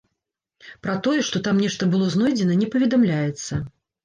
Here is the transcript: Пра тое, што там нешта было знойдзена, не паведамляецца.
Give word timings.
Пра 0.85 0.95
тое, 1.07 1.19
што 1.27 1.41
там 1.49 1.59
нешта 1.65 1.89
было 1.93 2.09
знойдзена, 2.15 2.57
не 2.65 2.71
паведамляецца. 2.79 3.63